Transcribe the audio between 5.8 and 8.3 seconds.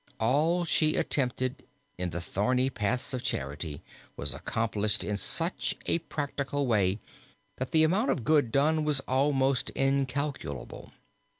a practical way that the amount of